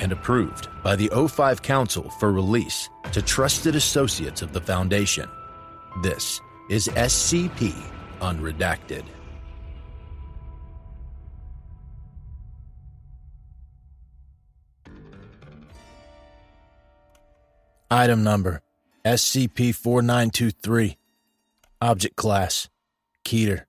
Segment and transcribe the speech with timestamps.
[0.00, 5.28] and approved by the O5 Council for release to trusted associates of the Foundation.
[6.02, 7.74] This is SCP
[8.20, 9.04] Unredacted.
[17.90, 18.62] Item number
[19.04, 20.98] SCP 4923.
[21.80, 22.68] Object class
[23.24, 23.64] Keter.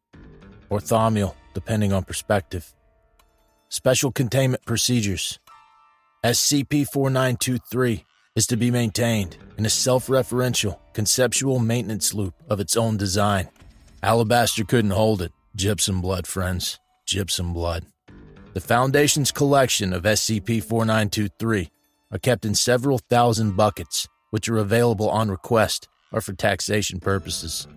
[0.69, 2.73] or Orthomial, depending on perspective.
[3.69, 5.39] Special containment procedures
[6.27, 8.03] SCP 4923
[8.35, 13.47] is to be maintained in a self referential, conceptual maintenance loop of its own design.
[14.03, 15.31] Alabaster couldn't hold it.
[15.55, 16.79] Gypsum blood, friends.
[17.05, 17.85] Gypsum blood.
[18.53, 21.69] The Foundation's collection of SCP 4923
[22.11, 27.69] are kept in several thousand buckets, which are available on request or for taxation purposes.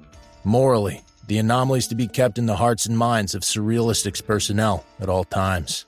[0.42, 4.84] Morally, the anomaly is to be kept in the hearts and minds of Surrealistics personnel
[4.98, 5.86] at all times.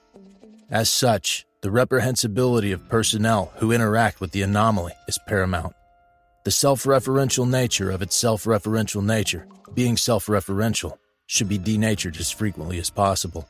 [0.69, 5.73] As such, the reprehensibility of personnel who interact with the anomaly is paramount.
[6.43, 12.17] The self referential nature of its self referential nature, being self referential, should be denatured
[12.17, 13.47] as frequently as possible.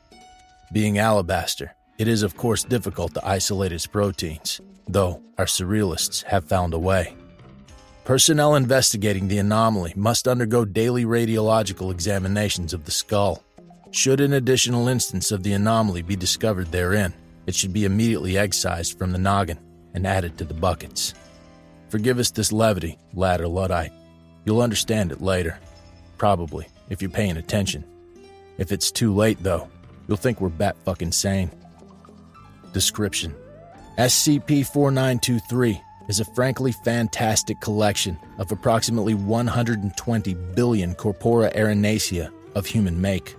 [0.72, 6.44] Being alabaster, it is of course difficult to isolate its proteins, though our surrealists have
[6.44, 7.16] found a way.
[8.04, 13.42] Personnel investigating the anomaly must undergo daily radiological examinations of the skull.
[13.90, 17.12] Should an additional instance of the anomaly be discovered therein,
[17.46, 19.58] it should be immediately excised from the noggin
[19.94, 21.14] and added to the buckets.
[21.88, 23.92] Forgive us this levity, lad or Luddite.
[24.44, 25.58] You'll understand it later.
[26.18, 27.84] Probably, if you're paying attention.
[28.58, 29.68] If it's too late, though,
[30.06, 31.50] you'll think we're bat fucking sane.
[32.72, 33.34] Description
[33.98, 43.00] SCP 4923 is a frankly fantastic collection of approximately 120 billion corpora arenacea of human
[43.00, 43.36] make.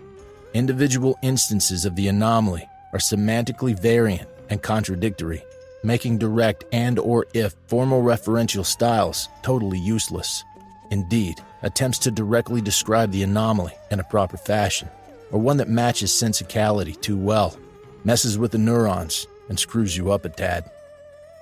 [0.54, 5.44] Individual instances of the anomaly are semantically variant and contradictory,
[5.84, 10.46] making direct and or if formal referential styles totally useless.
[10.92, 14.88] Indeed, attempts to directly describe the anomaly in a proper fashion,
[15.30, 17.58] or one that matches sensicality too well,
[18.06, 20.64] messes with the neurons and screws you up a tad.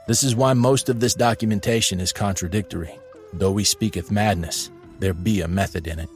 [0.08, 2.97] This is why most of this documentation is contradictory.
[3.31, 6.09] Though we speaketh madness, there be a method in it.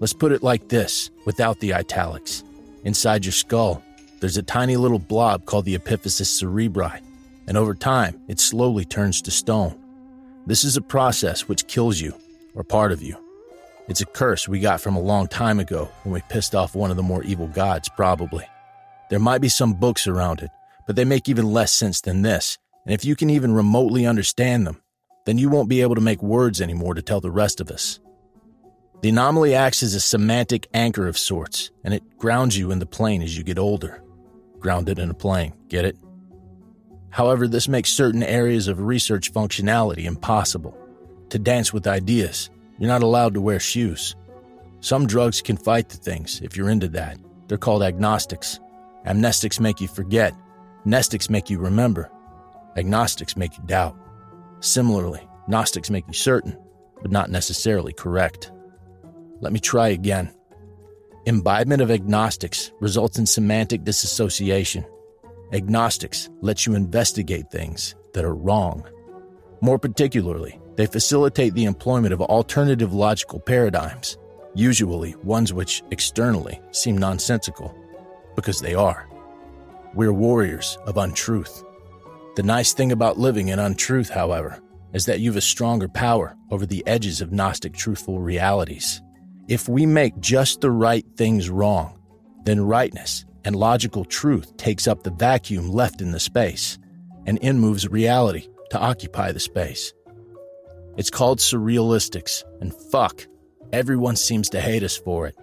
[0.00, 2.42] Let's put it like this, without the italics.
[2.82, 3.82] Inside your skull,
[4.20, 7.00] there's a tiny little blob called the epiphysis cerebri,
[7.46, 9.78] and over time, it slowly turns to stone.
[10.46, 12.14] This is a process which kills you,
[12.54, 13.16] or part of you.
[13.88, 16.90] It's a curse we got from a long time ago when we pissed off one
[16.90, 18.46] of the more evil gods, probably.
[19.08, 20.50] There might be some books around it,
[20.86, 24.66] but they make even less sense than this, and if you can even remotely understand
[24.66, 24.80] them,
[25.26, 28.00] then you won't be able to make words anymore to tell the rest of us.
[29.02, 32.86] The anomaly acts as a semantic anchor of sorts, and it grounds you in the
[32.86, 34.02] plane as you get older.
[34.60, 35.96] Grounded in a plane, get it?
[37.10, 40.76] However, this makes certain areas of research functionality impossible.
[41.30, 44.14] To dance with ideas, you're not allowed to wear shoes.
[44.80, 47.18] Some drugs can fight the things if you're into that.
[47.48, 48.60] They're called agnostics.
[49.06, 50.34] Amnestics make you forget,
[50.86, 52.10] mnestics make you remember,
[52.76, 53.96] Agnostics make you doubt.
[54.60, 56.56] Similarly, Gnostics make you certain,
[57.02, 58.52] but not necessarily correct.
[59.40, 60.32] Let me try again.
[61.26, 64.86] Imbibement of agnostics results in semantic disassociation.
[65.52, 68.88] Agnostics let you investigate things that are wrong.
[69.60, 74.16] More particularly, they facilitate the employment of alternative logical paradigms,
[74.54, 77.76] usually ones which externally seem nonsensical,
[78.34, 79.06] because they are.
[79.92, 81.62] We're warriors of untruth.
[82.36, 84.58] The nice thing about living in untruth, however,
[84.94, 89.02] is that you've a stronger power over the edges of Gnostic truthful realities.
[89.50, 91.98] If we make just the right things wrong,
[92.44, 96.78] then rightness and logical truth takes up the vacuum left in the space,
[97.26, 99.92] and in moves reality to occupy the space.
[100.96, 103.26] It's called surrealistics, and fuck,
[103.72, 105.34] everyone seems to hate us for it.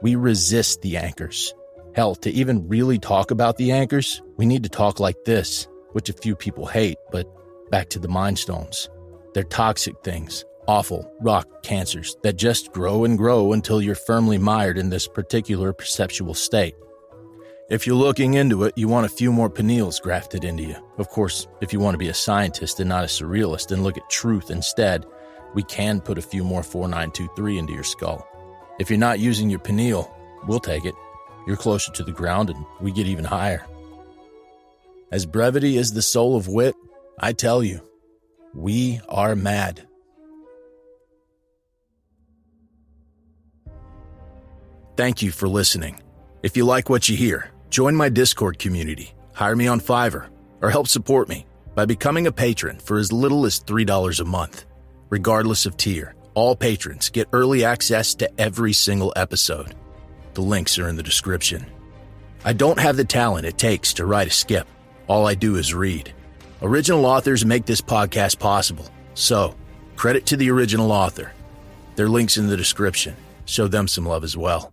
[0.00, 1.52] We resist the anchors.
[1.94, 6.08] Hell, to even really talk about the anchors, we need to talk like this which
[6.08, 7.28] a few people hate, but
[7.70, 8.88] back to the Mind Stones.
[9.34, 14.78] They're toxic things, awful rock cancers that just grow and grow until you're firmly mired
[14.78, 16.74] in this particular perceptual state.
[17.70, 20.76] If you're looking into it, you want a few more pineals grafted into you.
[20.98, 23.96] Of course, if you want to be a scientist and not a surrealist and look
[23.96, 25.06] at truth instead,
[25.54, 28.26] we can put a few more 4923 into your skull.
[28.78, 30.14] If you're not using your pineal,
[30.46, 30.94] we'll take it.
[31.46, 33.64] You're closer to the ground and we get even higher.
[35.10, 36.74] As brevity is the soul of wit,
[37.18, 37.80] I tell you,
[38.54, 39.86] we are mad.
[44.94, 46.00] Thank you for listening.
[46.42, 50.28] If you like what you hear, join my Discord community, hire me on Fiverr,
[50.60, 54.66] or help support me by becoming a patron for as little as $3 a month.
[55.08, 59.74] Regardless of tier, all patrons get early access to every single episode.
[60.34, 61.64] The links are in the description.
[62.44, 64.68] I don't have the talent it takes to write a skip.
[65.06, 66.12] All I do is read.
[66.60, 68.86] Original authors make this podcast possible.
[69.14, 69.54] So,
[69.96, 71.32] credit to the original author.
[71.96, 73.16] Their links in the description.
[73.46, 74.72] Show them some love as well.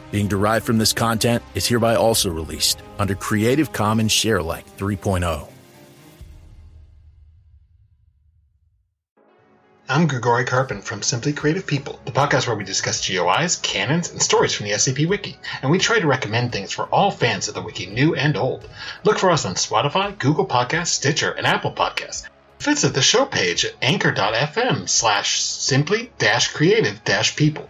[0.11, 5.47] being derived from this content, is hereby also released under Creative Commons Sharealike 3.0.
[9.91, 14.21] I'm Grigori Karpin from Simply Creative People, the podcast where we discuss GOIs, canons, and
[14.21, 17.55] stories from the SCP Wiki, and we try to recommend things for all fans of
[17.55, 18.65] the Wiki, new and old.
[19.03, 22.25] Look for us on Spotify, Google Podcasts, Stitcher, and Apple Podcasts.
[22.61, 27.69] Visit the show page at anchor.fm slash simply-creative-people,